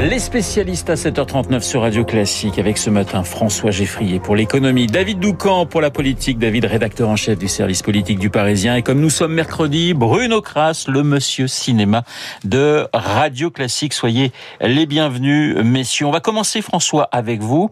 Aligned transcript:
Les 0.00 0.20
spécialistes 0.20 0.90
à 0.90 0.94
7h39 0.94 1.60
sur 1.60 1.80
Radio 1.80 2.04
Classique 2.04 2.60
avec 2.60 2.78
ce 2.78 2.88
matin 2.88 3.24
François 3.24 3.72
Geffrier 3.72 4.20
pour 4.20 4.36
l'économie, 4.36 4.86
David 4.86 5.18
Doucan 5.18 5.66
pour 5.66 5.80
la 5.80 5.90
politique, 5.90 6.38
David 6.38 6.66
rédacteur 6.66 7.08
en 7.08 7.16
chef 7.16 7.36
du 7.36 7.48
service 7.48 7.82
politique 7.82 8.20
du 8.20 8.30
Parisien 8.30 8.76
et 8.76 8.82
comme 8.82 9.00
nous 9.00 9.10
sommes 9.10 9.34
mercredi, 9.34 9.94
Bruno 9.94 10.40
Kras, 10.40 10.84
le 10.86 11.02
monsieur 11.02 11.48
cinéma 11.48 12.04
de 12.44 12.86
Radio 12.92 13.50
Classique. 13.50 13.92
Soyez 13.92 14.30
les 14.60 14.86
bienvenus 14.86 15.56
messieurs. 15.64 16.06
On 16.06 16.12
va 16.12 16.20
commencer 16.20 16.62
François 16.62 17.08
avec 17.10 17.40
vous 17.40 17.68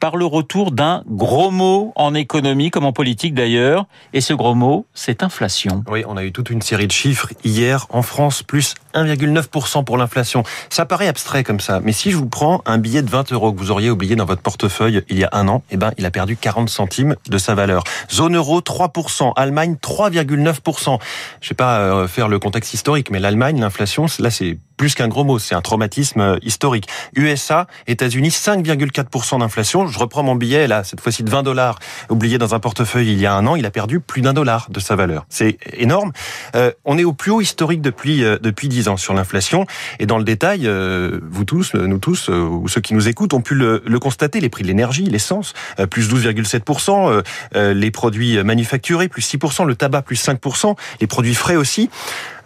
par 0.00 0.18
le 0.18 0.26
retour 0.26 0.72
d'un 0.72 1.02
gros 1.06 1.50
mot 1.50 1.94
en 1.96 2.14
économie 2.14 2.70
comme 2.70 2.84
en 2.84 2.92
politique 2.92 3.32
d'ailleurs 3.32 3.86
et 4.12 4.20
ce 4.20 4.34
gros 4.34 4.54
mot 4.54 4.84
c'est 4.92 5.22
inflation. 5.22 5.82
Oui, 5.90 6.04
on 6.06 6.18
a 6.18 6.24
eu 6.24 6.32
toute 6.32 6.50
une 6.50 6.60
série 6.60 6.88
de 6.88 6.92
chiffres 6.92 7.32
hier 7.42 7.86
en 7.88 8.02
France 8.02 8.42
plus 8.42 8.74
1,9% 8.94 9.84
pour 9.84 9.96
l'inflation. 9.96 10.42
Ça 10.68 10.84
paraît 10.84 11.08
abstrait 11.08 11.42
comme 11.42 11.60
ça, 11.60 11.69
mais 11.84 11.92
si 11.92 12.10
je 12.10 12.16
vous 12.16 12.26
prends 12.26 12.62
un 12.66 12.78
billet 12.78 13.02
de 13.02 13.10
20 13.10 13.32
euros 13.32 13.52
que 13.52 13.58
vous 13.58 13.70
auriez 13.70 13.90
oublié 13.90 14.16
dans 14.16 14.24
votre 14.24 14.42
portefeuille 14.42 15.02
il 15.08 15.18
y 15.18 15.24
a 15.24 15.28
un 15.32 15.46
an, 15.46 15.62
eh 15.70 15.76
ben, 15.76 15.92
il 15.98 16.06
a 16.06 16.10
perdu 16.10 16.36
40 16.36 16.68
centimes 16.68 17.14
de 17.28 17.38
sa 17.38 17.54
valeur. 17.54 17.84
Zone 18.10 18.36
euro, 18.36 18.60
3%. 18.60 19.32
Allemagne, 19.36 19.76
3,9%. 19.80 20.98
Je 21.40 21.48
vais 21.48 21.54
pas 21.54 21.78
euh, 21.78 22.08
faire 22.08 22.28
le 22.28 22.38
contexte 22.38 22.74
historique, 22.74 23.10
mais 23.10 23.20
l'Allemagne, 23.20 23.60
l'inflation, 23.60 24.06
là, 24.18 24.30
c'est 24.30 24.58
plus 24.80 24.94
qu'un 24.94 25.08
gros 25.08 25.24
mot, 25.24 25.38
c'est 25.38 25.54
un 25.54 25.60
traumatisme 25.60 26.20
euh, 26.22 26.38
historique. 26.40 26.88
USA, 27.14 27.66
États-Unis, 27.86 28.30
5,4% 28.30 29.40
d'inflation. 29.40 29.86
Je 29.86 29.98
reprends 29.98 30.22
mon 30.22 30.36
billet, 30.36 30.66
là, 30.66 30.84
cette 30.84 31.02
fois-ci 31.02 31.22
de 31.22 31.28
20 31.28 31.42
dollars, 31.42 31.78
oublié 32.08 32.38
dans 32.38 32.54
un 32.54 32.60
portefeuille 32.60 33.12
il 33.12 33.20
y 33.20 33.26
a 33.26 33.34
un 33.34 33.46
an, 33.46 33.56
il 33.56 33.66
a 33.66 33.70
perdu 33.70 34.00
plus 34.00 34.22
d'un 34.22 34.32
dollar 34.32 34.68
de 34.70 34.80
sa 34.80 34.96
valeur. 34.96 35.26
C'est 35.28 35.58
énorme. 35.74 36.12
Euh, 36.54 36.72
on 36.86 36.96
est 36.96 37.04
au 37.04 37.12
plus 37.12 37.30
haut 37.30 37.42
historique 37.42 37.82
depuis 37.82 38.24
euh, 38.24 38.38
depuis 38.40 38.68
10 38.68 38.88
ans 38.88 38.96
sur 38.96 39.12
l'inflation. 39.12 39.66
Et 39.98 40.06
dans 40.06 40.16
le 40.16 40.24
détail, 40.24 40.62
euh, 40.64 41.20
vous 41.30 41.44
tous, 41.44 41.74
nous 41.74 41.98
tous, 41.98 42.30
euh, 42.30 42.40
ou 42.40 42.66
ceux 42.66 42.80
qui 42.80 42.94
nous 42.94 43.06
écoutent, 43.06 43.34
ont 43.34 43.42
pu 43.42 43.54
le, 43.54 43.82
le 43.84 43.98
constater. 43.98 44.40
Les 44.40 44.48
prix 44.48 44.62
de 44.62 44.68
l'énergie, 44.68 45.04
l'essence, 45.04 45.52
plus 45.90 46.08
12,7%, 46.10 47.22
les 47.54 47.90
produits 47.90 48.42
manufacturés, 48.42 49.08
plus 49.08 49.30
6%, 49.30 49.66
le 49.66 49.74
tabac, 49.74 50.00
plus 50.00 50.24
5%, 50.24 50.74
les 51.02 51.06
produits 51.06 51.34
frais 51.34 51.56
aussi. 51.56 51.90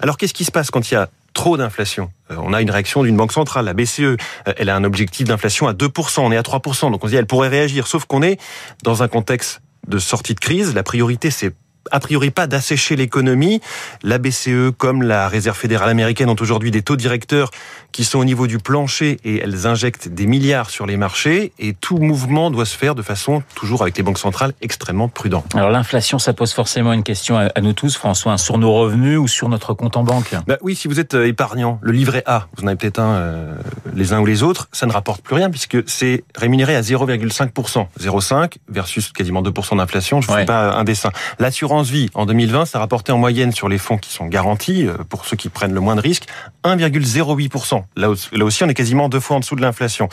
Alors 0.00 0.16
qu'est-ce 0.16 0.34
qui 0.34 0.44
se 0.44 0.50
passe 0.50 0.72
quand 0.72 0.90
il 0.90 0.94
y 0.94 0.96
a 0.96 1.08
trop 1.34 1.56
d'inflation. 1.56 2.10
Euh, 2.30 2.36
on 2.38 2.52
a 2.52 2.62
une 2.62 2.70
réaction 2.70 3.02
d'une 3.02 3.16
banque 3.16 3.32
centrale, 3.32 3.66
la 3.66 3.74
BCE, 3.74 4.00
euh, 4.00 4.16
elle 4.56 4.70
a 4.70 4.77
un 4.77 4.84
objectif 4.84 5.27
d'inflation 5.27 5.68
à 5.68 5.72
2%, 5.74 6.20
on 6.20 6.32
est 6.32 6.36
à 6.36 6.42
3%, 6.42 6.90
donc 6.90 7.04
on 7.04 7.06
se 7.06 7.10
dit 7.10 7.16
elle 7.16 7.27
pourrait 7.27 7.48
réagir, 7.48 7.86
sauf 7.86 8.06
qu'on 8.06 8.22
est 8.22 8.40
dans 8.82 9.02
un 9.02 9.08
contexte 9.08 9.60
de 9.86 9.98
sortie 9.98 10.34
de 10.34 10.40
crise, 10.40 10.74
la 10.74 10.82
priorité 10.82 11.30
c'est 11.30 11.52
a 11.90 12.00
priori 12.00 12.30
pas 12.30 12.46
d'assécher 12.46 12.96
l'économie. 12.96 13.60
La 14.02 14.18
BCE 14.18 14.70
comme 14.77 15.02
la 15.02 15.28
Réserve 15.28 15.56
fédérale 15.56 15.90
américaine 15.90 16.28
ont 16.28 16.36
aujourd'hui 16.40 16.70
des 16.70 16.82
taux 16.82 16.96
directeurs 16.96 17.50
qui 17.92 18.04
sont 18.04 18.18
au 18.18 18.24
niveau 18.24 18.46
du 18.46 18.58
plancher 18.58 19.18
et 19.24 19.38
elles 19.38 19.66
injectent 19.66 20.08
des 20.08 20.27
milliards 20.27 20.70
sur 20.70 20.86
les 20.86 20.96
marchés 20.96 21.52
et 21.58 21.74
tout 21.74 21.98
mouvement 21.98 22.50
doit 22.50 22.66
se 22.66 22.77
faire 22.77 22.94
de 22.94 23.02
façon 23.02 23.42
toujours 23.55 23.82
avec 23.82 23.96
les 23.96 24.02
banques 24.02 24.18
centrales 24.18 24.52
extrêmement 24.60 25.08
prudent. 25.08 25.44
Alors 25.55 25.70
l'inflation, 25.70 26.18
ça 26.18 26.32
pose 26.32 26.52
forcément 26.52 26.92
une 26.92 27.05
question 27.05 27.36
à 27.36 27.60
nous 27.60 27.72
tous, 27.72 27.96
François, 27.96 28.36
sur 28.38 28.58
nos 28.58 28.72
revenus 28.72 29.18
ou 29.18 29.28
sur 29.28 29.48
notre 29.48 29.74
compte 29.74 29.96
en 29.96 30.05
banque? 30.05 30.34
Bah 30.46 30.56
oui, 30.62 30.74
si 30.74 30.88
vous 30.88 31.00
êtes 31.00 31.14
euh, 31.14 31.27
épargnant, 31.27 31.78
le 31.82 31.92
livret 31.92 32.22
A, 32.27 32.46
vous 32.56 32.64
en 32.64 32.66
avez 32.68 32.77
peut-être 32.77 32.98
un 32.98 33.14
euh, 33.14 33.55
les 33.94 34.12
uns 34.12 34.20
ou 34.20 34.27
les 34.27 34.42
autres, 34.42 34.68
ça 34.72 34.86
ne 34.86 34.92
rapporte 34.92 35.22
plus 35.22 35.34
rien 35.34 35.50
puisque 35.50 35.78
c'est 35.86 36.24
rémunéré 36.36 36.77
à 36.77 36.80
0,5%, 36.80 37.86
0,5 38.00 38.55
versus 38.68 39.12
quasiment 39.12 39.42
2% 39.42 39.77
d'inflation. 39.77 40.20
Je 40.20 40.28
ne 40.28 40.34
ouais. 40.34 40.40
fais 40.40 40.46
pas 40.46 40.72
un 40.72 40.84
dessin. 40.84 41.10
L'assurance 41.38 41.73
en 42.14 42.27
2020, 42.27 42.67
ça 42.67 42.78
rapportait 42.78 43.12
en 43.12 43.19
moyenne 43.19 43.53
sur 43.53 43.69
les 43.69 43.78
fonds 43.78 43.98
qui 43.98 44.12
sont 44.12 44.27
garantis 44.27 44.86
euh, 44.86 44.97
pour 45.08 45.25
ceux 45.25 45.36
qui 45.36 45.48
prennent 45.48 45.75
le 45.75 45.80
moins 45.80 45.97
de 45.97 46.00
risques 46.00 46.27
1,08%. 46.64 47.84
Là, 47.97 48.11
aussi, 48.11 48.64
on 48.64 48.69
est 48.69 48.75
quasiment 48.75 49.08
deux 49.08 49.20
fois 49.20 49.36
en 49.36 49.41
dessous 49.41 49.56
de 49.56 49.62
l'inflation. 49.62 50.08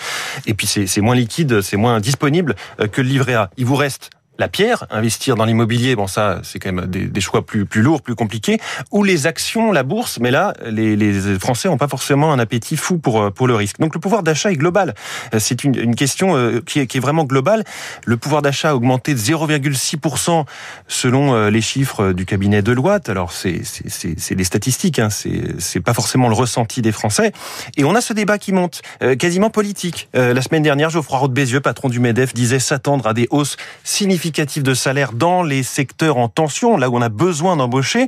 Et 0.45 0.53
puis 0.53 0.67
c'est 0.67 1.01
moins 1.01 1.15
liquide, 1.15 1.61
c'est 1.61 1.77
moins 1.77 1.99
disponible 1.99 2.55
que 2.91 3.01
le 3.01 3.07
livret 3.07 3.33
A. 3.33 3.49
Il 3.57 3.65
vous 3.65 3.75
reste 3.75 4.09
la 4.39 4.47
pierre, 4.47 4.85
investir 4.89 5.35
dans 5.35 5.45
l'immobilier, 5.45 5.95
bon 5.95 6.07
ça 6.07 6.39
c'est 6.43 6.59
quand 6.59 6.71
même 6.71 6.87
des, 6.87 7.05
des, 7.05 7.21
choix 7.21 7.45
plus 7.45 7.65
plus 7.65 7.81
lourds, 7.81 8.01
plus 8.01 8.15
compliqués, 8.15 8.59
ou 8.91 9.03
les 9.03 9.27
actions, 9.27 9.71
la 9.71 9.83
bourse, 9.83 10.19
mais 10.19 10.31
là 10.31 10.53
les, 10.65 10.95
les 10.95 11.39
Français 11.39 11.67
n'ont 11.67 11.77
pas 11.77 11.87
forcément 11.87 12.33
un 12.33 12.39
appétit 12.39 12.77
fou 12.77 12.97
pour 12.97 13.31
pour 13.33 13.47
le 13.47 13.55
risque. 13.55 13.79
Donc 13.79 13.93
le 13.93 13.99
pouvoir 13.99 14.23
d'achat 14.23 14.51
est 14.51 14.55
global. 14.55 14.95
C'est 15.37 15.63
une, 15.63 15.75
une 15.75 15.95
question 15.95 16.35
euh, 16.35 16.61
qui 16.65 16.79
est, 16.79 16.87
qui 16.87 16.97
est 16.97 17.01
vraiment 17.01 17.25
globale. 17.25 17.63
Le 18.05 18.17
pouvoir 18.17 18.41
d'achat 18.41 18.71
a 18.71 18.75
augmenté 18.75 19.13
de 19.13 19.19
0,6% 19.19 20.45
selon 20.87 21.33
euh, 21.33 21.49
les 21.49 21.61
chiffres 21.61 22.13
du 22.13 22.25
cabinet 22.25 22.61
Deloitte. 22.61 23.09
Alors 23.09 23.31
c'est 23.31 23.61
des 24.35 24.43
statistiques, 24.43 24.99
hein. 24.99 25.09
c'est 25.09 25.79
pas 25.79 25.93
forcément 25.93 26.29
le 26.29 26.35
ressenti 26.35 26.81
des 26.81 26.91
Français. 26.91 27.31
Et 27.77 27.83
on 27.83 27.95
a 27.95 28.01
ce 28.01 28.13
débat 28.13 28.37
qui 28.37 28.53
monte, 28.53 28.81
euh, 29.03 29.15
quasiment 29.15 29.49
politique. 29.49 30.09
la 30.13 30.41
semaine 30.41 30.63
dernière, 30.63 30.89
Geoffroy 30.89 31.17
Roth 31.17 31.33
Bézieux, 31.33 31.61
patron 31.61 31.89
du 31.89 31.99
Medef, 31.99 32.33
disait 32.33 32.59
s'attendre 32.59 33.07
à 33.07 33.13
des 33.13 33.27
hausses 33.31 33.57
significatives 33.83 34.20
de 34.29 34.73
salaire 34.73 35.13
dans 35.13 35.41
les 35.41 35.63
secteurs 35.63 36.17
en 36.17 36.27
tension, 36.27 36.77
là 36.77 36.89
où 36.89 36.97
on 36.97 37.01
a 37.01 37.09
besoin 37.09 37.57
d'embaucher. 37.57 38.07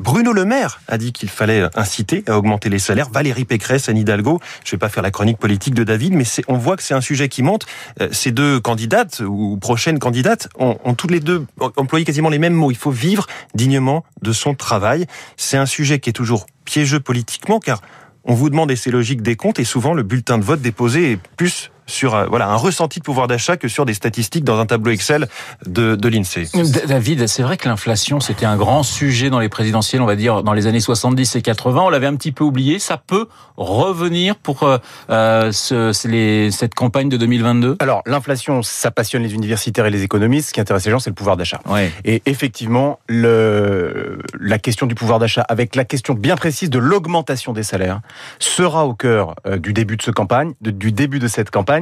Bruno 0.00 0.32
Le 0.32 0.44
Maire 0.44 0.80
a 0.88 0.98
dit 0.98 1.12
qu'il 1.12 1.28
fallait 1.28 1.64
inciter 1.76 2.24
à 2.26 2.36
augmenter 2.36 2.68
les 2.68 2.80
salaires. 2.80 3.08
Valérie 3.08 3.44
Pécresse, 3.44 3.88
Anne 3.88 3.96
Hidalgo, 3.96 4.40
je 4.64 4.72
vais 4.72 4.78
pas 4.78 4.88
faire 4.88 5.02
la 5.02 5.12
chronique 5.12 5.38
politique 5.38 5.74
de 5.74 5.84
David, 5.84 6.14
mais 6.14 6.24
on 6.48 6.56
voit 6.56 6.76
que 6.76 6.82
c'est 6.82 6.94
un 6.94 7.00
sujet 7.00 7.28
qui 7.28 7.42
monte. 7.42 7.66
Euh, 8.00 8.08
ces 8.10 8.32
deux 8.32 8.58
candidates 8.58 9.22
ou 9.24 9.56
prochaines 9.58 10.00
candidates 10.00 10.48
ont, 10.58 10.76
ont 10.84 10.94
toutes 10.94 11.12
les 11.12 11.20
deux 11.20 11.46
employé 11.76 12.04
quasiment 12.04 12.30
les 12.30 12.38
mêmes 12.38 12.54
mots. 12.54 12.72
Il 12.72 12.76
faut 12.76 12.90
vivre 12.90 13.26
dignement 13.54 14.04
de 14.22 14.32
son 14.32 14.54
travail. 14.54 15.06
C'est 15.36 15.56
un 15.56 15.66
sujet 15.66 16.00
qui 16.00 16.10
est 16.10 16.14
toujours 16.14 16.46
piégeux 16.64 17.00
politiquement, 17.00 17.60
car 17.60 17.80
on 18.24 18.34
vous 18.34 18.50
demande, 18.50 18.70
et 18.70 18.76
c'est 18.76 18.90
logique, 18.90 19.22
des 19.22 19.36
comptes, 19.36 19.58
et 19.58 19.64
souvent 19.64 19.94
le 19.94 20.02
bulletin 20.02 20.38
de 20.38 20.44
vote 20.44 20.60
déposé 20.60 21.12
est 21.12 21.18
plus 21.36 21.70
sur 21.86 22.14
euh, 22.14 22.26
voilà 22.26 22.48
un 22.48 22.56
ressenti 22.56 22.98
de 22.98 23.04
pouvoir 23.04 23.28
d'achat 23.28 23.56
que 23.56 23.68
sur 23.68 23.84
des 23.84 23.94
statistiques 23.94 24.44
dans 24.44 24.58
un 24.58 24.66
tableau 24.66 24.92
Excel 24.92 25.28
de, 25.66 25.94
de 25.94 26.08
l'INSEE. 26.08 26.48
David, 26.86 27.26
c'est 27.26 27.42
vrai 27.42 27.56
que 27.56 27.68
l'inflation, 27.68 28.20
c'était 28.20 28.46
un 28.46 28.56
grand 28.56 28.82
sujet 28.82 29.30
dans 29.30 29.38
les 29.38 29.48
présidentielles, 29.48 30.02
on 30.02 30.06
va 30.06 30.16
dire 30.16 30.42
dans 30.42 30.52
les 30.52 30.66
années 30.66 30.80
70 30.80 31.36
et 31.36 31.42
80. 31.42 31.82
On 31.82 31.90
l'avait 31.90 32.06
un 32.06 32.16
petit 32.16 32.32
peu 32.32 32.44
oublié. 32.44 32.78
Ça 32.78 32.96
peut 32.96 33.28
revenir 33.56 34.36
pour 34.36 34.62
euh, 34.62 34.78
euh 35.10 35.52
ce, 35.52 36.08
les, 36.08 36.50
cette 36.50 36.74
campagne 36.74 37.08
de 37.08 37.16
2022 37.16 37.76
Alors, 37.80 38.02
l'inflation, 38.06 38.62
ça 38.62 38.90
passionne 38.90 39.22
les 39.22 39.34
universitaires 39.34 39.86
et 39.86 39.90
les 39.90 40.02
économistes. 40.02 40.48
Ce 40.48 40.52
qui 40.52 40.60
intéresse 40.60 40.84
les 40.84 40.90
gens, 40.90 40.98
c'est 40.98 41.10
le 41.10 41.14
pouvoir 41.14 41.36
d'achat. 41.36 41.60
Ouais. 41.66 41.90
Et 42.04 42.22
effectivement, 42.26 42.98
le, 43.08 44.18
la 44.38 44.58
question 44.58 44.86
du 44.86 44.94
pouvoir 44.94 45.18
d'achat, 45.18 45.42
avec 45.42 45.76
la 45.76 45.84
question 45.84 46.14
bien 46.14 46.36
précise 46.36 46.70
de 46.70 46.78
l'augmentation 46.78 47.52
des 47.52 47.62
salaires, 47.62 48.00
sera 48.38 48.86
au 48.86 48.94
cœur 48.94 49.34
euh, 49.46 49.58
du 49.58 49.72
début 49.72 49.96
de 49.96 50.02
ce 50.02 50.10
campagne, 50.10 50.54
de, 50.60 50.70
du 50.70 50.92
début 50.92 51.18
de 51.18 51.28
cette 51.28 51.50
campagne. 51.50 51.73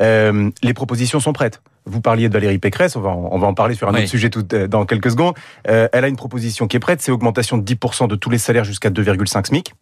Euh, 0.00 0.50
les 0.62 0.74
propositions 0.74 1.20
sont 1.20 1.32
prêtes. 1.32 1.62
Vous 1.84 2.00
parliez 2.00 2.28
de 2.28 2.32
Valérie 2.32 2.58
Pécresse, 2.58 2.94
on 2.96 3.00
va, 3.00 3.10
en, 3.10 3.28
on 3.32 3.38
va 3.38 3.46
en 3.46 3.54
parler 3.54 3.74
sur 3.74 3.88
un 3.88 3.92
oui. 3.92 4.00
autre 4.00 4.08
sujet 4.08 4.30
tout, 4.30 4.46
euh, 4.54 4.68
dans 4.68 4.86
quelques 4.86 5.10
secondes. 5.10 5.34
Euh, 5.68 5.88
elle 5.92 6.04
a 6.04 6.08
une 6.08 6.16
proposition 6.16 6.68
qui 6.68 6.76
est 6.76 6.80
prête, 6.80 7.02
c'est 7.02 7.10
augmentation 7.12 7.58
de 7.58 7.64
10% 7.64 8.08
de 8.08 8.14
tous 8.16 8.30
les 8.30 8.38
salaires 8.38 8.64
jusqu'à 8.64 8.90
2,5 8.90 9.46
SMIC, 9.46 9.74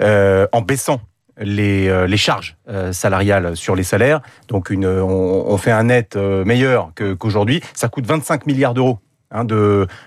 en 0.00 0.60
baissant 0.62 1.00
les, 1.40 1.88
euh, 1.88 2.06
les 2.06 2.16
charges 2.16 2.56
euh, 2.68 2.92
salariales 2.92 3.56
sur 3.56 3.74
les 3.74 3.82
salaires. 3.82 4.20
Donc 4.48 4.70
une, 4.70 4.86
on, 4.86 5.44
on 5.46 5.56
fait 5.58 5.70
un 5.70 5.84
net 5.84 6.16
meilleur 6.16 6.92
qu'aujourd'hui. 7.18 7.62
Ça 7.74 7.88
coûte 7.88 8.06
25 8.06 8.46
milliards 8.46 8.74
d'euros 8.74 8.98
hein, 9.30 9.44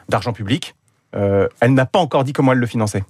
d'argent 0.09 0.33
public. 0.33 0.75
Euh, 1.15 1.47
elle 1.59 1.73
n'a 1.73 1.85
pas 1.85 1.99
encore 1.99 2.23
dit 2.23 2.33
comment 2.33 2.53
elle 2.53 2.59
le 2.59 2.67
finançait. 2.67 3.03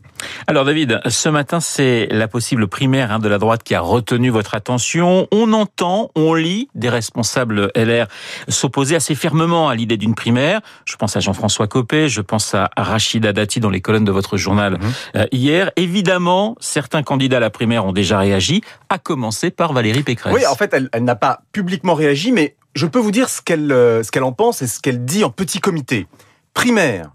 Alors 0.47 0.65
David, 0.65 1.01
ce 1.07 1.29
matin, 1.29 1.59
c'est 1.59 2.07
la 2.11 2.27
possible 2.27 2.67
primaire 2.67 3.11
hein, 3.11 3.19
de 3.19 3.27
la 3.27 3.37
droite 3.37 3.63
qui 3.63 3.75
a 3.75 3.81
retenu 3.81 4.29
votre 4.29 4.55
attention. 4.55 5.27
On 5.31 5.53
entend, 5.53 6.11
on 6.15 6.33
lit 6.33 6.69
des 6.75 6.89
responsables 6.89 7.71
LR 7.75 8.07
s'opposer 8.47 8.95
assez 8.95 9.15
fermement 9.15 9.69
à 9.69 9.75
l'idée 9.75 9.97
d'une 9.97 10.15
primaire. 10.15 10.61
Je 10.85 10.95
pense 10.95 11.15
à 11.15 11.19
Jean-François 11.19 11.67
Copé, 11.67 12.09
je 12.09 12.21
pense 12.21 12.53
à 12.55 12.69
Rachida 12.75 13.33
Dati 13.33 13.59
dans 13.59 13.69
les 13.69 13.81
colonnes 13.81 14.05
de 14.05 14.11
votre 14.11 14.37
journal 14.37 14.73
mmh. 14.73 14.79
euh, 15.17 15.25
hier. 15.31 15.71
Évidemment, 15.75 16.55
certains 16.59 17.03
candidats 17.03 17.37
à 17.37 17.41
la 17.41 17.49
primaire 17.49 17.85
ont 17.85 17.93
déjà 17.93 18.19
réagi, 18.19 18.61
à 18.89 18.97
commencer 18.97 19.51
par 19.51 19.73
Valérie 19.73 20.03
Pécresse. 20.03 20.33
Oui, 20.33 20.45
en 20.45 20.55
fait, 20.55 20.73
elle, 20.73 20.89
elle 20.91 21.03
n'a 21.03 21.15
pas 21.15 21.41
publiquement 21.51 21.93
réagi, 21.93 22.31
mais 22.31 22.55
je 22.75 22.85
peux 22.85 22.99
vous 22.99 23.11
dire 23.11 23.29
ce 23.29 23.41
qu'elle 23.41 23.71
euh, 23.71 24.03
ce 24.03 24.11
qu'elle 24.11 24.23
en 24.23 24.31
pense 24.31 24.61
et 24.61 24.67
ce 24.67 24.79
qu'elle 24.79 25.05
dit 25.05 25.23
en 25.23 25.29
petit 25.29 25.59
comité. 25.59 26.07
Primaire, 26.53 27.11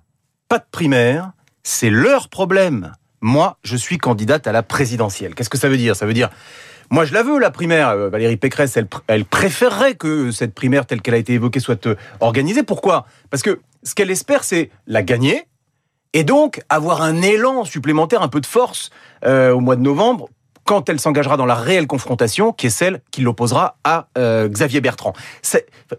pas 0.48 0.58
de 0.58 0.64
primaire, 0.70 1.32
c'est 1.62 1.90
leur 1.90 2.28
problème. 2.28 2.92
Moi, 3.20 3.56
je 3.64 3.76
suis 3.76 3.98
candidate 3.98 4.46
à 4.46 4.52
la 4.52 4.62
présidentielle. 4.62 5.34
Qu'est-ce 5.34 5.50
que 5.50 5.58
ça 5.58 5.68
veut 5.68 5.76
dire? 5.76 5.96
Ça 5.96 6.06
veut 6.06 6.14
dire, 6.14 6.30
moi, 6.90 7.04
je 7.04 7.12
la 7.12 7.22
veux, 7.22 7.38
la 7.38 7.50
primaire. 7.50 7.88
Euh, 7.90 8.08
Valérie 8.08 8.36
Pécresse, 8.36 8.78
elle, 9.08 9.24
préférerait 9.24 9.94
que 9.94 10.30
cette 10.30 10.54
primaire 10.54 10.86
telle 10.86 11.02
qu'elle 11.02 11.14
a 11.14 11.18
été 11.18 11.34
évoquée 11.34 11.60
soit 11.60 11.86
euh, 11.86 11.96
organisée. 12.20 12.62
Pourquoi? 12.62 13.06
Parce 13.30 13.42
que 13.42 13.60
ce 13.82 13.94
qu'elle 13.94 14.10
espère, 14.10 14.44
c'est 14.44 14.70
la 14.86 15.02
gagner 15.02 15.46
et 16.12 16.24
donc 16.24 16.62
avoir 16.68 17.02
un 17.02 17.20
élan 17.22 17.64
supplémentaire, 17.64 18.22
un 18.22 18.28
peu 18.28 18.40
de 18.40 18.46
force 18.46 18.90
euh, 19.24 19.52
au 19.52 19.60
mois 19.60 19.76
de 19.76 19.82
novembre 19.82 20.28
quand 20.64 20.88
elle 20.88 20.98
s'engagera 20.98 21.36
dans 21.36 21.46
la 21.46 21.54
réelle 21.54 21.86
confrontation, 21.86 22.52
qui 22.52 22.66
est 22.66 22.70
celle 22.70 23.00
qui 23.12 23.22
l'opposera 23.22 23.76
à 23.84 24.08
Xavier 24.16 24.80
Bertrand. 24.80 25.12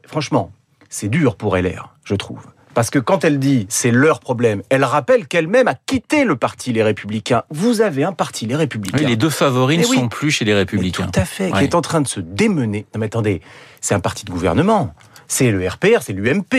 Franchement, 0.05 0.51
c'est 0.89 1.07
dur 1.07 1.37
pour 1.37 1.55
LR, 1.55 1.95
je 2.03 2.15
trouve. 2.15 2.43
Parce 2.77 2.91
que 2.91 2.99
quand 2.99 3.23
elle 3.23 3.39
dit 3.39 3.65
c'est 3.69 3.89
leur 3.89 4.19
problème, 4.19 4.61
elle 4.69 4.83
rappelle 4.83 5.25
qu'elle-même 5.25 5.67
a 5.67 5.73
quitté 5.73 6.25
le 6.25 6.35
parti 6.35 6.73
Les 6.73 6.83
Républicains. 6.83 7.41
Vous 7.49 7.81
avez 7.81 8.03
un 8.03 8.11
parti 8.11 8.45
Les 8.45 8.55
Républicains. 8.55 8.99
Oui, 8.99 9.05
les 9.07 9.15
deux 9.15 9.31
favoris 9.31 9.79
ne 9.79 9.83
sont 9.95 10.07
plus 10.09 10.29
chez 10.29 10.45
les 10.45 10.53
Républicains. 10.53 11.07
tout 11.07 11.19
à 11.19 11.25
fait, 11.25 11.51
qui 11.51 11.63
est 11.63 11.73
en 11.73 11.81
train 11.81 12.01
de 12.01 12.07
se 12.07 12.19
démener. 12.19 12.85
Non 12.93 12.99
mais 12.99 13.07
attendez, 13.07 13.41
c'est 13.81 13.95
un 13.95 13.99
parti 13.99 14.25
de 14.25 14.29
gouvernement. 14.29 14.93
C'est 15.27 15.49
le 15.49 15.67
RPR, 15.67 16.03
c'est 16.03 16.13
l'UMP. 16.13 16.53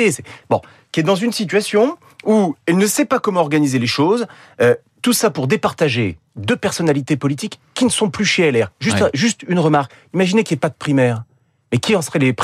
Bon, 0.51 0.61
qui 0.91 0.99
est 0.99 1.05
dans 1.05 1.15
une 1.15 1.31
situation 1.31 1.97
où 2.25 2.57
elle 2.67 2.79
ne 2.79 2.87
sait 2.89 3.05
pas 3.05 3.21
comment 3.21 3.41
organiser 3.41 3.79
les 3.79 3.87
choses. 3.87 4.27
Euh, 4.61 4.75
tout 5.03 5.13
ça 5.13 5.31
pour 5.31 5.47
départager 5.47 6.19
deux 6.35 6.57
personnalités 6.57 7.17
politiques 7.17 7.61
qui 7.75 7.85
ne 7.85 7.91
sont 7.91 8.11
plus 8.11 8.25
chez 8.25 8.51
LR. 8.51 8.73
Juste, 8.81 9.05
juste 9.15 9.45
une 9.47 9.61
remarque. 9.61 9.93
Imaginez 10.15 10.43
qu'il 10.43 10.57
n'y 10.57 10.59
ait 10.59 10.63
pas 10.63 10.69
de 10.69 10.75
primaire. 10.75 11.23
Mais 11.71 11.79
qui 11.79 11.95
en 11.95 12.03
seraient 12.03 12.19
les, 12.19 12.35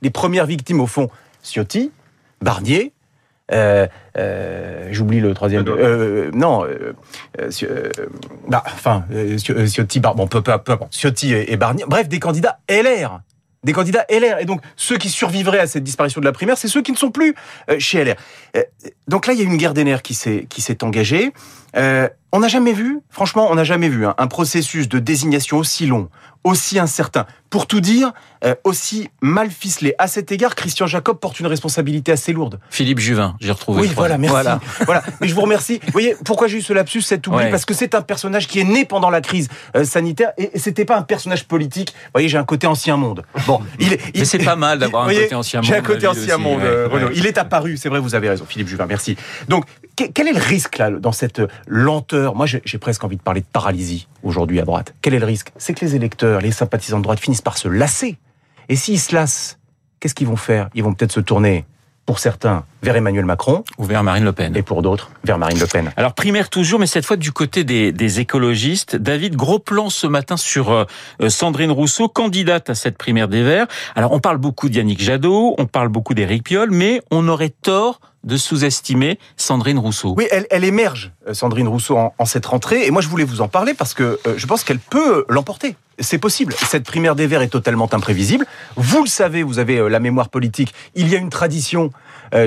les, 0.00 0.10
premières 0.10 0.46
victimes 0.46 0.80
au 0.80 0.86
fond? 0.86 1.10
Ciotti, 1.42 1.90
Barnier, 2.40 2.92
euh, 3.52 3.86
euh, 4.18 4.88
j'oublie 4.90 5.20
le 5.20 5.34
troisième. 5.34 5.64
Euh, 5.68 6.30
non, 6.32 6.66
bah, 8.48 8.62
enfin, 8.66 9.04
Ciotti, 9.66 10.00
bon, 10.00 10.26
peu, 10.26 10.42
peu, 10.42 10.58
peu, 10.58 10.76
Ciotti 10.90 11.32
et 11.32 11.56
Barnier. 11.56 11.84
Bref, 11.86 12.08
des 12.08 12.20
candidats 12.20 12.58
LR 12.68 13.20
des 13.66 13.72
candidats 13.72 14.06
LR. 14.08 14.38
Et 14.38 14.46
donc, 14.46 14.62
ceux 14.76 14.96
qui 14.96 15.10
survivraient 15.10 15.58
à 15.58 15.66
cette 15.66 15.84
disparition 15.84 16.20
de 16.20 16.24
la 16.24 16.32
primaire, 16.32 16.56
c'est 16.56 16.68
ceux 16.68 16.82
qui 16.82 16.92
ne 16.92 16.96
sont 16.96 17.10
plus 17.10 17.34
euh, 17.68 17.78
chez 17.78 18.02
LR. 18.04 18.14
Euh, 18.56 18.62
donc 19.08 19.26
là, 19.26 19.34
il 19.34 19.38
y 19.38 19.42
a 19.42 19.44
une 19.44 19.56
guerre 19.56 19.74
des 19.74 19.84
nerfs 19.84 20.02
qui 20.02 20.14
s'est 20.14 20.46
qui 20.48 20.62
s'est 20.62 20.82
engagée. 20.82 21.32
Euh, 21.76 22.08
on 22.32 22.40
n'a 22.40 22.48
jamais 22.48 22.72
vu, 22.72 23.00
franchement, 23.08 23.48
on 23.50 23.54
n'a 23.54 23.64
jamais 23.64 23.88
vu 23.88 24.06
hein, 24.06 24.14
un 24.18 24.26
processus 24.26 24.88
de 24.88 24.98
désignation 24.98 25.58
aussi 25.58 25.86
long, 25.86 26.10
aussi 26.44 26.78
incertain. 26.78 27.26
Pour 27.48 27.66
tout 27.66 27.80
dire, 27.80 28.12
euh, 28.44 28.54
aussi 28.64 29.08
mal 29.22 29.50
ficelé. 29.50 29.94
À 29.98 30.08
cet 30.08 30.32
égard, 30.32 30.54
Christian 30.54 30.86
Jacob 30.86 31.18
porte 31.18 31.40
une 31.40 31.46
responsabilité 31.46 32.12
assez 32.12 32.32
lourde. 32.32 32.58
Philippe 32.68 32.98
Juvin, 32.98 33.36
j'ai 33.40 33.52
retrouvé. 33.52 33.82
Oui, 33.82 33.90
voilà, 33.94 34.18
merci. 34.18 34.32
Voilà. 34.32 34.60
voilà. 34.84 35.02
Mais 35.20 35.28
je 35.28 35.34
vous 35.34 35.40
remercie. 35.40 35.80
Vous 35.86 35.92
voyez, 35.92 36.16
pourquoi 36.24 36.48
j'ai 36.48 36.58
eu 36.58 36.62
ce 36.62 36.72
lapsus, 36.72 37.02
cet 37.02 37.26
oubli 37.26 37.50
Parce 37.50 37.64
que 37.64 37.72
c'est 37.72 37.94
un 37.94 38.02
personnage 38.02 38.48
qui 38.48 38.60
est 38.60 38.64
né 38.64 38.84
pendant 38.84 39.08
la 39.08 39.20
crise 39.20 39.48
euh, 39.76 39.84
sanitaire 39.84 40.32
et, 40.36 40.50
c'était 40.56 40.84
pas 40.84 40.98
un 40.98 41.02
personnage 41.02 41.46
politique. 41.46 41.94
Vous 41.96 42.10
voyez, 42.14 42.28
j'ai 42.28 42.38
un 42.38 42.44
côté 42.44 42.66
ancien 42.66 42.96
monde. 42.96 43.22
Bon, 43.46 43.60
il, 43.78 43.94
est, 43.94 44.00
Mais 44.14 44.24
c'est 44.24 44.38
pas 44.38 44.56
mal 44.56 44.78
d'avoir 44.78 45.04
un 45.08 45.14
côté 45.14 45.34
ancien 45.34 45.60
monde. 45.60 45.68
J'ai 45.68 45.76
un 45.76 45.82
côté 45.82 46.06
ancien 46.06 46.36
monde, 46.36 46.60
Renaud. 46.60 47.10
Il 47.14 47.26
est 47.26 47.38
apparu, 47.38 47.76
c'est 47.76 47.88
vrai, 47.88 48.00
vous 48.00 48.14
avez 48.14 48.28
raison, 48.28 48.44
Philippe 48.46 48.68
Juvin, 48.68 48.86
merci. 48.86 49.16
Donc, 49.48 49.64
quel 49.96 50.28
est 50.28 50.32
le 50.32 50.40
risque 50.40 50.78
là 50.78 50.90
dans 50.90 51.12
cette 51.12 51.40
lenteur? 51.66 52.34
Moi, 52.34 52.46
j'ai 52.46 52.78
presque 52.78 53.02
envie 53.02 53.16
de 53.16 53.22
parler 53.22 53.40
de 53.40 53.46
paralysie 53.46 54.08
aujourd'hui 54.22 54.60
à 54.60 54.64
droite. 54.64 54.94
Quel 55.00 55.14
est 55.14 55.18
le 55.18 55.26
risque? 55.26 55.52
C'est 55.56 55.74
que 55.74 55.84
les 55.84 55.96
électeurs, 55.96 56.40
les 56.40 56.52
sympathisants 56.52 56.98
de 56.98 57.02
droite 57.02 57.18
finissent 57.18 57.42
par 57.42 57.56
se 57.56 57.68
lasser. 57.68 58.18
Et 58.68 58.76
s'ils 58.76 59.00
se 59.00 59.14
lassent, 59.14 59.58
qu'est-ce 60.00 60.14
qu'ils 60.14 60.26
vont 60.26 60.36
faire? 60.36 60.68
Ils 60.74 60.84
vont 60.84 60.92
peut-être 60.92 61.12
se 61.12 61.20
tourner 61.20 61.64
pour 62.04 62.18
certains 62.18 62.64
vers 62.86 62.94
Emmanuel 62.94 63.24
Macron. 63.24 63.64
Ou 63.78 63.84
vers 63.84 64.04
Marine 64.04 64.24
Le 64.24 64.32
Pen. 64.32 64.56
Et 64.56 64.62
pour 64.62 64.80
d'autres, 64.80 65.10
vers 65.24 65.38
Marine 65.38 65.58
Le 65.58 65.66
Pen. 65.66 65.92
Alors 65.96 66.14
primaire 66.14 66.48
toujours, 66.48 66.78
mais 66.78 66.86
cette 66.86 67.04
fois 67.04 67.16
du 67.16 67.32
côté 67.32 67.64
des, 67.64 68.20
écologistes. 68.20 68.94
David, 68.94 69.34
gros 69.34 69.58
plan 69.58 69.90
ce 69.90 70.06
matin 70.06 70.36
sur 70.36 70.70
euh, 70.70 70.84
Sandrine 71.28 71.72
Rousseau, 71.72 72.08
candidate 72.08 72.70
à 72.70 72.76
cette 72.76 72.96
primaire 72.96 73.26
des 73.26 73.42
Verts. 73.42 73.66
Alors 73.96 74.12
on 74.12 74.20
parle 74.20 74.38
beaucoup 74.38 74.68
d'Yannick 74.68 75.02
Jadot, 75.02 75.56
on 75.58 75.66
parle 75.66 75.88
beaucoup 75.88 76.14
d'Éric 76.14 76.44
Piolle, 76.44 76.70
mais 76.70 77.02
on 77.10 77.26
aurait 77.26 77.50
tort 77.50 78.00
de 78.26 78.36
sous-estimer 78.36 79.18
Sandrine 79.36 79.78
Rousseau. 79.78 80.14
Oui, 80.16 80.26
elle, 80.30 80.64
émerge, 80.64 81.12
euh, 81.28 81.32
Sandrine 81.32 81.68
Rousseau, 81.68 81.96
en, 81.96 82.24
cette 82.26 82.44
rentrée. 82.44 82.86
Et 82.86 82.90
moi, 82.90 83.00
je 83.00 83.08
voulais 83.08 83.24
vous 83.24 83.40
en 83.40 83.48
parler 83.48 83.72
parce 83.72 83.94
que 83.94 84.18
euh, 84.26 84.34
je 84.36 84.46
pense 84.46 84.64
qu'elle 84.64 84.80
peut 84.80 85.24
l'emporter. 85.28 85.76
C'est 85.98 86.18
possible. 86.18 86.52
Cette 86.58 86.84
primaire 86.84 87.14
des 87.14 87.26
Verts 87.26 87.40
est 87.40 87.48
totalement 87.48 87.88
imprévisible. 87.94 88.44
Vous 88.74 89.02
le 89.02 89.08
savez, 89.08 89.42
vous 89.42 89.58
avez 89.58 89.78
euh, 89.78 89.88
la 89.88 90.00
mémoire 90.00 90.28
politique. 90.28 90.74
Il 90.94 91.08
y 91.08 91.14
a 91.14 91.18
une 91.18 91.30
tradition 91.30 91.90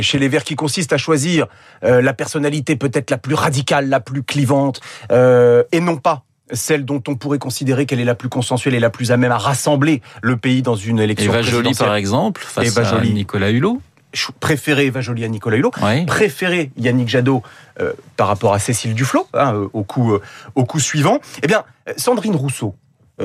chez 0.01 0.19
les 0.19 0.27
Verts 0.29 0.43
qui 0.43 0.55
consiste 0.55 0.93
à 0.93 0.97
choisir 0.97 1.47
la 1.81 2.13
personnalité 2.13 2.75
peut-être 2.75 3.11
la 3.11 3.17
plus 3.17 3.35
radicale, 3.35 3.89
la 3.89 3.99
plus 3.99 4.23
clivante, 4.23 4.81
et 5.11 5.79
non 5.79 5.97
pas 5.97 6.23
celle 6.51 6.85
dont 6.85 7.01
on 7.07 7.15
pourrait 7.15 7.39
considérer 7.39 7.85
qu'elle 7.85 7.99
est 7.99 8.05
la 8.05 8.15
plus 8.15 8.29
consensuelle 8.29 8.73
et 8.73 8.79
la 8.79 8.89
plus 8.89 9.11
à 9.11 9.17
même 9.17 9.31
à 9.31 9.37
rassembler 9.37 10.01
le 10.21 10.37
pays 10.37 10.61
dans 10.61 10.75
une 10.75 10.99
élection 10.99 11.31
Eva 11.31 11.41
Jolie, 11.41 11.73
par 11.73 11.95
exemple, 11.95 12.41
face 12.41 12.77
à 12.77 13.01
Nicolas 13.01 13.51
Hulot 13.51 13.81
préféré 14.39 14.87
Eva 14.87 15.01
Jolie 15.01 15.23
à 15.23 15.27
Nicolas 15.27 15.57
Hulot, 15.57 15.71
préféré 16.07 16.71
Yannick 16.77 17.09
Jadot 17.09 17.43
euh, 17.79 17.93
par 18.17 18.27
rapport 18.27 18.53
à 18.53 18.59
Cécile 18.59 18.93
Duflot 18.93 19.27
hein, 19.33 19.53
euh, 19.53 19.67
au 19.73 19.83
coup 19.83 20.13
euh, 20.13 20.21
au 20.55 20.65
coup 20.65 20.79
suivant. 20.79 21.19
Eh 21.43 21.47
bien, 21.47 21.63
Sandrine 21.97 22.35
Rousseau. 22.35 22.75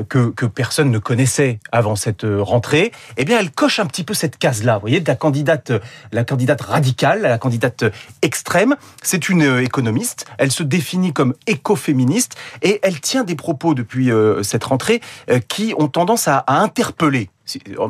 Que, 0.08 0.31
que, 0.31 0.46
personne 0.46 0.91
ne 0.91 0.99
connaissait 0.99 1.61
avant 1.70 1.94
cette 1.94 2.25
rentrée, 2.25 2.91
eh 3.17 3.25
bien, 3.25 3.38
elle 3.38 3.50
coche 3.50 3.79
un 3.79 3.87
petit 3.87 4.02
peu 4.02 4.12
cette 4.12 4.38
case-là. 4.38 4.75
Vous 4.75 4.81
voyez, 4.81 5.02
la 5.06 5.14
candidate, 5.14 5.73
la 6.12 6.25
candidate 6.25 6.61
radicale, 6.61 7.23
la 7.23 7.38
candidate 7.38 7.85
extrême. 8.23 8.76
C'est 9.02 9.29
une 9.29 9.61
économiste. 9.61 10.26
Elle 10.38 10.50
se 10.50 10.62
définit 10.62 11.12
comme 11.12 11.35
écoféministe 11.46 12.37
et 12.62 12.81
elle 12.82 13.00
tient 13.00 13.25
des 13.25 13.37
propos 13.37 13.75
depuis 13.75 14.11
cette 14.43 14.64
rentrée 14.64 15.00
qui 15.49 15.75
ont 15.79 15.88
tendance 15.88 16.29
à, 16.29 16.44
interpeller 16.47 17.31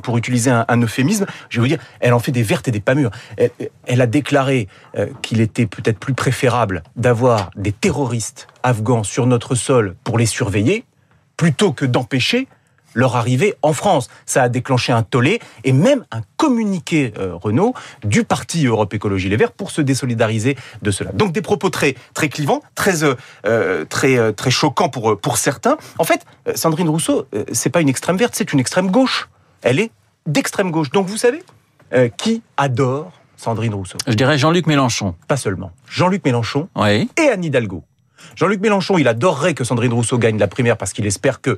pour 0.02 0.18
utiliser 0.18 0.50
un, 0.50 0.82
euphémisme, 0.82 1.26
je 1.48 1.58
vais 1.58 1.60
vous 1.60 1.68
dire, 1.68 1.78
elle 2.00 2.12
en 2.12 2.18
fait 2.18 2.32
des 2.32 2.42
vertes 2.42 2.68
et 2.68 2.70
des 2.70 2.80
pas. 2.80 2.94
Elle, 3.86 4.00
a 4.00 4.06
déclaré 4.06 4.68
euh, 4.96 5.06
qu'il 5.22 5.40
était 5.40 5.66
peut-être 5.66 5.98
plus 5.98 6.14
préférable 6.14 6.82
d'avoir 6.96 7.50
des 7.56 7.72
terroristes 7.72 8.48
afghans 8.62 9.04
sur 9.04 9.26
notre 9.26 9.54
sol 9.54 9.96
pour 10.04 10.18
les 10.18 10.26
surveiller, 10.26 10.84
plutôt 11.36 11.72
que 11.72 11.84
d'empêcher 11.84 12.48
leur 12.96 13.16
arrivée 13.16 13.54
en 13.62 13.72
France. 13.72 14.08
Ça 14.24 14.44
a 14.44 14.48
déclenché 14.48 14.92
un 14.92 15.02
tollé 15.02 15.40
et 15.64 15.72
même 15.72 16.04
un 16.12 16.20
communiqué, 16.36 17.12
euh, 17.18 17.34
Renault, 17.34 17.74
du 18.04 18.22
parti 18.22 18.66
Europe 18.66 18.94
Écologie 18.94 19.28
Les 19.28 19.36
Verts 19.36 19.50
pour 19.50 19.72
se 19.72 19.80
désolidariser 19.80 20.56
de 20.80 20.90
cela. 20.92 21.10
Donc 21.10 21.32
des 21.32 21.42
propos 21.42 21.70
très, 21.70 21.96
très 22.14 22.28
clivants, 22.28 22.62
très, 22.76 23.02
euh, 23.02 23.84
très, 23.86 24.32
très 24.34 24.50
choquants 24.52 24.88
pour, 24.88 25.18
pour 25.18 25.38
certains. 25.38 25.76
En 25.98 26.04
fait, 26.04 26.24
Sandrine 26.54 26.88
Rousseau, 26.88 27.26
c'est 27.50 27.70
pas 27.70 27.80
une 27.80 27.88
extrême 27.88 28.16
verte, 28.16 28.34
c'est 28.36 28.52
une 28.52 28.60
extrême 28.60 28.92
gauche 28.92 29.28
elle 29.64 29.80
est 29.80 29.90
d'extrême 30.26 30.70
gauche. 30.70 30.90
Donc 30.90 31.08
vous 31.08 31.16
savez 31.16 31.42
euh, 31.92 32.08
qui 32.08 32.42
adore 32.56 33.10
Sandrine 33.36 33.74
Rousseau? 33.74 33.98
Je 34.06 34.14
dirais 34.14 34.38
Jean-Luc 34.38 34.66
Mélenchon. 34.66 35.16
Pas 35.26 35.36
seulement. 35.36 35.72
Jean-Luc 35.88 36.24
Mélenchon 36.24 36.68
et 36.86 37.28
Anne 37.28 37.44
Hidalgo. 37.44 37.82
Jean-Luc 38.36 38.60
Mélenchon, 38.60 38.98
il 38.98 39.08
adorerait 39.08 39.54
que 39.54 39.64
Sandrine 39.64 39.92
Rousseau 39.92 40.18
gagne 40.18 40.38
la 40.38 40.48
primaire 40.48 40.76
parce 40.76 40.92
qu'il 40.92 41.06
espère 41.06 41.40
que, 41.40 41.56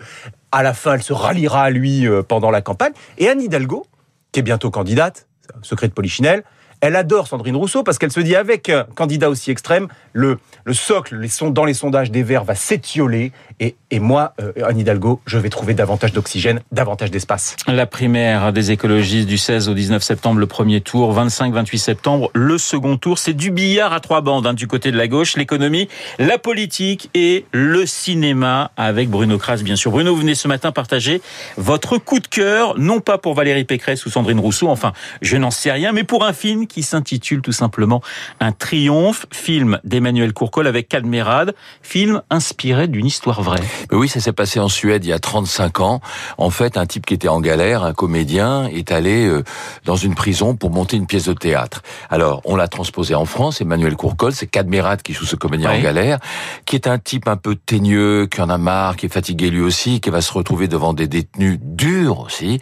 à 0.52 0.62
la 0.62 0.74
fin, 0.74 0.94
elle 0.94 1.02
se 1.02 1.12
ralliera 1.12 1.62
à 1.62 1.70
lui 1.70 2.06
euh, 2.06 2.22
pendant 2.22 2.50
la 2.50 2.62
campagne. 2.62 2.92
Et 3.18 3.28
Anne 3.28 3.40
Hidalgo, 3.40 3.86
qui 4.32 4.40
est 4.40 4.42
bientôt 4.42 4.70
candidate, 4.70 5.26
secret 5.62 5.88
de 5.88 5.92
Polichinelle, 5.92 6.44
elle 6.86 6.96
adore 6.96 7.26
Sandrine 7.26 7.56
Rousseau 7.56 7.82
parce 7.82 7.98
qu'elle 7.98 8.12
se 8.12 8.20
dit 8.20 8.36
avec 8.36 8.68
un 8.68 8.86
candidat 8.94 9.28
aussi 9.28 9.50
extrême, 9.50 9.88
le, 10.12 10.38
le 10.64 10.72
socle 10.72 11.16
les 11.16 11.28
dans 11.50 11.64
les 11.64 11.74
sondages 11.74 12.12
des 12.12 12.22
Verts 12.22 12.44
va 12.44 12.54
s'étioler 12.54 13.32
et, 13.58 13.74
et 13.90 13.98
moi, 13.98 14.34
euh, 14.40 14.52
Anne 14.64 14.78
Hidalgo, 14.78 15.20
je 15.26 15.38
vais 15.38 15.48
trouver 15.48 15.74
davantage 15.74 16.12
d'oxygène, 16.12 16.60
davantage 16.72 17.10
d'espace. 17.10 17.56
La 17.66 17.86
primaire 17.86 18.52
des 18.52 18.70
écologistes 18.70 19.26
du 19.26 19.38
16 19.38 19.68
au 19.68 19.74
19 19.74 20.02
septembre, 20.02 20.38
le 20.38 20.46
premier 20.46 20.80
tour, 20.80 21.14
25-28 21.16 21.76
septembre, 21.76 22.30
le 22.34 22.56
second 22.56 22.96
tour, 22.96 23.18
c'est 23.18 23.32
du 23.32 23.50
billard 23.50 23.92
à 23.92 24.00
trois 24.00 24.20
bandes 24.20 24.46
hein, 24.46 24.54
du 24.54 24.66
côté 24.66 24.92
de 24.92 24.96
la 24.96 25.08
gauche, 25.08 25.36
l'économie, 25.36 25.88
la 26.18 26.38
politique 26.38 27.10
et 27.14 27.46
le 27.52 27.84
cinéma 27.84 28.70
avec 28.76 29.10
Bruno 29.10 29.38
Kras, 29.38 29.62
bien 29.62 29.76
sûr. 29.76 29.90
Bruno, 29.90 30.14
vous 30.14 30.20
venez 30.20 30.34
ce 30.34 30.48
matin 30.48 30.70
partager 30.70 31.20
votre 31.56 31.98
coup 31.98 32.20
de 32.20 32.28
cœur, 32.28 32.78
non 32.78 33.00
pas 33.00 33.18
pour 33.18 33.34
Valérie 33.34 33.64
Pécresse 33.64 34.06
ou 34.06 34.10
Sandrine 34.10 34.40
Rousseau, 34.40 34.68
enfin, 34.68 34.92
je 35.22 35.36
n'en 35.36 35.50
sais 35.50 35.72
rien, 35.72 35.92
mais 35.92 36.04
pour 36.04 36.24
un 36.24 36.32
film 36.32 36.66
qui 36.66 36.75
s'intitule 36.82 37.42
tout 37.42 37.52
simplement 37.52 38.02
Un 38.40 38.52
triomphe, 38.52 39.26
film 39.32 39.80
d'Emmanuel 39.84 40.32
Courcol 40.32 40.66
avec 40.66 40.88
Cadmerade, 40.88 41.54
film 41.82 42.22
inspiré 42.30 42.88
d'une 42.88 43.06
histoire 43.06 43.42
vraie. 43.42 43.62
oui, 43.92 44.08
ça 44.08 44.20
s'est 44.20 44.32
passé 44.32 44.60
en 44.60 44.68
Suède 44.68 45.04
il 45.04 45.08
y 45.08 45.12
a 45.12 45.18
35 45.18 45.80
ans. 45.80 46.00
En 46.38 46.50
fait, 46.50 46.76
un 46.76 46.86
type 46.86 47.06
qui 47.06 47.14
était 47.14 47.28
en 47.28 47.40
galère, 47.40 47.84
un 47.84 47.92
comédien, 47.92 48.66
est 48.66 48.92
allé 48.92 49.26
euh, 49.26 49.42
dans 49.84 49.96
une 49.96 50.14
prison 50.14 50.56
pour 50.56 50.70
monter 50.70 50.96
une 50.96 51.06
pièce 51.06 51.24
de 51.24 51.32
théâtre. 51.32 51.82
Alors, 52.10 52.42
on 52.44 52.56
l'a 52.56 52.68
transposé 52.68 53.14
en 53.14 53.24
France, 53.24 53.60
Emmanuel 53.60 53.96
Courcol, 53.96 54.32
c'est 54.32 54.46
Cadmerade 54.46 55.02
qui 55.02 55.12
joue 55.12 55.24
ce 55.24 55.36
comédien 55.36 55.72
en 55.72 55.80
galère, 55.80 56.18
qui 56.64 56.76
est 56.76 56.86
un 56.86 56.98
type 56.98 57.28
un 57.28 57.36
peu 57.36 57.56
teigneux, 57.56 58.26
qui 58.26 58.40
en 58.40 58.48
a 58.48 58.58
marre, 58.58 58.96
qui 58.96 59.06
est 59.06 59.12
fatigué 59.12 59.50
lui 59.50 59.60
aussi, 59.60 60.00
qui 60.00 60.10
va 60.10 60.20
se 60.20 60.32
retrouver 60.32 60.68
devant 60.68 60.92
des 60.92 61.08
détenus 61.08 61.58
durs 61.60 62.20
aussi, 62.20 62.60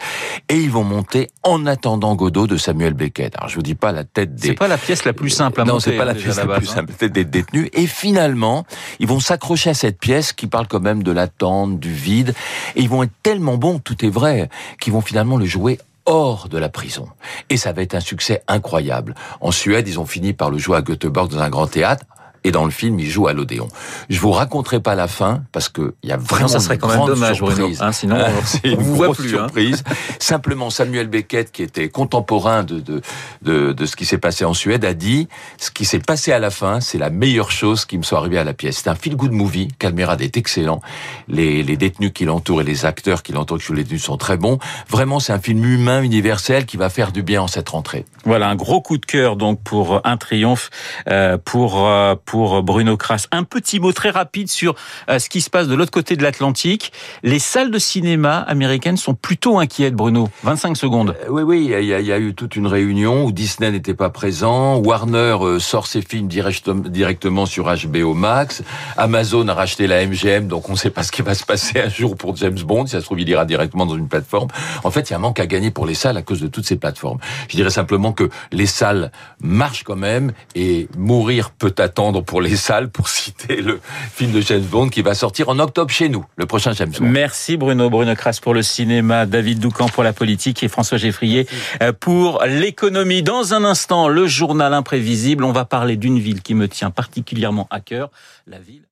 et 0.49 0.57
ils 0.57 0.71
vont 0.71 0.85
monter 0.85 1.31
en 1.43 1.67
attendant 1.67 2.15
Godot 2.15 2.47
de 2.47 2.57
Samuel 2.57 2.95
Beckett. 2.95 3.37
Alors, 3.37 3.49
je 3.49 3.57
vous 3.57 3.63
dis 3.63 3.75
pas 3.75 3.93
la 3.95 4.05
tête 4.05 4.35
des... 4.35 4.49
C'est 4.49 4.55
pas 4.55 4.69
la 4.69 4.79
pièce 4.79 5.05
la 5.05 5.13
plus 5.13 5.31
simple 5.31 5.61
à 5.61 5.65
monter. 5.65 5.73
Non, 5.73 5.81
c'est 5.81 5.97
pas 5.97 6.05
la 6.05 6.15
pièce 6.15 6.37
la, 6.37 6.47
plus 6.47 6.67
simple, 6.67 6.93
peut-être 6.93 7.13
des 7.13 7.25
détenus. 7.25 7.69
Et 7.73 7.87
finalement, 7.87 8.67
ils 8.99 9.07
vont 9.07 9.21
s'accrocher 9.21 9.71
à 9.71 9.75
cette 9.75 9.99
pièce 9.99 10.33
qui 10.33 10.47
parle 10.47 10.67
quand 10.67 10.81
même 10.81 11.03
de 11.03 11.13
l'attente, 11.13 11.81
du 11.81 11.93
vide. 11.93 12.35
Et 12.77 12.83
ils 12.83 12.89
vont 12.89 13.03
être 13.03 13.13
tellement 13.23 13.57
bons, 13.57 13.79
tout 13.79 14.05
est 14.05 14.11
vrai, 14.11 14.49
qu'ils 14.81 14.93
vont 14.93 15.01
finalement 15.01 15.37
le 15.37 15.47
jouer 15.47 15.79
hors 16.07 16.49
de 16.49 16.59
la 16.59 16.69
prison. 16.69 17.09
Et 17.51 17.57
ça 17.57 17.73
va 17.73 17.83
être 17.83 17.95
un 17.95 18.01
succès 18.01 18.43
incroyable. 18.49 19.15
En 19.41 19.51
Suède, 19.51 19.89
ils 19.89 19.99
ont 19.99 20.07
fini 20.07 20.33
par 20.33 20.51
le 20.51 20.59
jouer 20.59 20.77
à 20.77 20.83
Göteborg 20.83 21.31
dans 21.31 21.41
un 21.41 21.49
grand 21.49 21.67
théâtre 21.67 22.05
Et 22.45 22.53
dans 22.53 22.65
le 22.65 22.71
film, 22.71 22.99
il 23.01 23.09
joue 23.09 23.27
à 23.27 23.33
l'Odéon. 23.33 23.69
Je 24.11 24.21
vous 24.21 24.31
raconterai 24.31 24.81
pas 24.81 24.95
la 24.95 25.09
fin 25.09 25.43
parce 25.53 25.71
que 25.71 25.95
il 26.03 26.11
y 26.11 26.13
a 26.13 26.19
vraiment 26.19 26.49
ça 26.49 26.61
serait 26.61 26.77
quand 26.77 26.89
même 26.89 27.07
dommage, 27.07 27.37
surprise. 27.37 27.59
Bruno, 27.59 27.77
hein, 27.81 27.93
sinon 27.93 28.17
c'est 28.45 28.69
une 28.69 28.83
vous 28.83 29.03
grosse 29.03 29.17
plus, 29.17 29.35
hein. 29.35 29.47
surprise. 29.47 29.83
Simplement, 30.19 30.69
Samuel 30.69 31.09
Beckett, 31.09 31.51
qui 31.51 31.63
était 31.63 31.89
contemporain 31.89 32.63
de 32.63 32.81
de 32.81 33.01
de, 33.43 33.73
de 33.73 33.87
ce 33.87 33.97
qui 33.97 34.05
s'est 34.05 34.19
passé 34.19 34.45
en 34.45 34.53
Suède, 34.53 34.85
a 34.85 34.93
dit 34.93 35.29
ce 35.59 35.71
qui 35.71 35.87
s'est 35.87 36.01
passé 36.01 36.33
à 36.33 36.39
la 36.39 36.51
fin, 36.51 36.81
c'est 36.81 36.99
la 36.99 37.11
meilleure 37.11 37.51
chose 37.51 37.87
qui 37.87 37.97
me 37.97 38.03
soit 38.03 38.19
arrivée 38.19 38.39
à 38.39 38.45
la 38.45 38.53
pièce. 38.53 38.83
C'est 38.85 38.91
un 38.91 38.95
feel 38.95 39.17
good 39.17 39.33
movie. 39.33 39.69
Calmerade 39.79 40.21
est 40.21 40.37
excellent. 40.37 40.83
Les 41.29 41.63
les 41.63 41.77
détenus 41.79 42.13
qui 42.15 42.27
l'entourent 42.27 42.61
et 42.61 42.65
les 42.65 42.85
acteurs 42.85 43.23
qui 43.23 43.33
l'entourent, 43.33 43.59
qui 43.59 43.65
jouent 43.65 43.73
les 43.73 43.85
détenus 43.85 44.05
sont 44.05 44.19
très 44.19 44.37
bons. 44.37 44.59
Vraiment, 44.91 45.19
c'est 45.19 45.33
un 45.33 45.41
film 45.41 45.65
humain, 45.65 46.03
universel, 46.03 46.67
qui 46.67 46.77
va 46.77 46.91
faire 46.91 47.11
du 47.11 47.23
bien 47.23 47.41
en 47.41 47.49
cette 47.49 47.71
rentrée. 47.71 48.05
Voilà, 48.27 48.49
un 48.49 48.57
gros 48.57 48.83
coup 48.83 48.99
de 48.99 49.07
cœur 49.07 49.37
donc 49.37 49.63
pour 49.63 50.03
un 50.05 50.17
triomphe 50.17 50.71
euh, 51.09 51.39
pour 51.43 51.87
euh, 51.87 52.15
pour 52.25 52.34
Bruno 52.35 52.97
Kras. 52.97 53.27
Un 53.31 53.45
petit 53.45 53.81
mot 53.81 53.93
très 53.93 54.11
rapide 54.11 54.49
sur 54.49 54.75
euh, 55.09 55.19
ce 55.19 55.29
qui 55.29 55.41
se 55.41 55.51
passe 55.51 55.69
de 55.69 55.75
l'autre 55.75 55.91
côté 55.91 56.17
de 56.17 56.23
l'Atlantique. 56.23 56.93
Les 57.23 57.39
salles 57.39 57.71
de 57.71 57.79
cinéma 57.79 58.39
américaines 58.39 58.97
sont 58.97 59.15
plutôt 59.15 59.59
inquiètes, 59.59 59.95
Bruno. 59.95 60.29
25 60.43 60.77
secondes. 60.77 61.15
oui, 61.29 61.43
oui, 61.43 61.71
il 61.71 61.85
y, 61.85 62.13
a, 62.13 62.19
eu 62.19 62.35
toute 62.35 62.57
une 62.57 62.67
réunion 62.67 63.25
où 63.25 63.33
Disney 63.33 63.71
n'était 63.71 63.95
pas 63.95 64.11
présent. 64.11 64.77
Warner 64.79 65.37
sort 65.61 65.87
ses 65.87 66.03
films 66.03 66.29
directement 66.29 67.47
sur 67.47 67.67
HBO 67.67 68.15
Max. 68.15 68.63
Amazon 68.97 69.47
a 69.49 69.55
racheté 69.55 69.87
la 69.87 70.05
MGM, 70.05 70.49
donc 70.49 70.69
on 70.69 70.73
ne 70.73 70.79
sait 70.79 70.91
pas 70.91 71.03
ce 71.03 71.13
qui 71.13 71.23
va 71.23 71.35
se 71.35 71.45
passer 71.45 71.81
un 71.81 71.89
jour 71.89 72.17
pour 72.17 72.37
James 72.37 72.59
Bond. 72.59 72.87
Si 72.87 72.93
ça 72.93 73.01
se 73.01 73.05
trouve, 73.05 73.21
il 73.21 73.29
ira 73.29 73.45
directement 73.45 73.87
dans 73.87 73.97
une 73.97 74.09
plateforme. 74.09 74.49
En 74.83 74.91
fait, 74.91 75.09
il 75.09 75.13
y 75.13 75.15
a 75.15 75.17
un 75.17 75.21
manque 75.21 75.41
à 75.41 75.47
gagner 75.47 75.71
pour 75.71 75.87
les 75.87 75.95
salles 75.95 76.17
à 76.17 76.23
cause 76.23 76.41
de 76.41 76.49
toutes 76.49 76.67
ces 76.67 76.77
plateformes. 76.77 77.19
Je 77.49 77.57
dirais 77.57 77.71
simplement 77.71 78.13
que 78.13 78.29
les 78.53 78.67
salles 78.67 79.13
marchent 79.41 79.85
quand 79.85 79.97
même 79.97 80.33
et 80.55 80.89
mourir 80.97 81.51
peut 81.51 81.75
attendre 81.79 82.24
pour 82.25 82.41
les 82.41 82.57
salles, 82.57 82.91
pour 82.91 83.09
citer 83.09 83.63
le 83.63 83.81
film 84.13 84.33
de 84.33 84.41
James 84.41 84.63
Bond 84.63 84.89
qui 84.89 85.03
va 85.03 85.15
sortir 85.15 85.49
en 85.49 85.59
octobre 85.59 85.91
chez 85.91 86.09
nous, 86.09 86.25
le 86.37 86.47
prochain 86.47 86.73
James 86.73 86.91
Bond. 86.91 87.05
Merci 87.05 87.57
Bruno, 87.57 87.91
Bruno 87.91 88.15
Kras 88.15 88.39
pour 88.43 88.55
le 88.55 88.63
cinéma, 88.63 89.27
David 89.27 89.59
Doucan 89.61 89.89
pour 89.89 90.03
la 90.03 90.13
politique 90.13 90.63
et 90.63 90.69
François 90.69 90.99
Geffrier 90.99 91.47
euh, 91.83 91.93
pour 91.93 92.43
l'économie. 92.45 93.23
Dans 93.23 93.55
un 93.55 93.65
instant, 93.65 94.09
le 94.09 94.27
journal 94.27 94.75
imprévisible, 94.75 95.45
on 95.45 95.53
va 95.53 95.65
parler 95.65 95.97
d'une 95.97 96.19
ville 96.19 96.43
qui 96.43 96.55
me 96.55 96.69
tient 96.69 96.91
particulièrement 96.91 97.67
à 97.71 97.81
cœur, 97.81 98.11
la 98.47 98.59
ville 98.59 98.83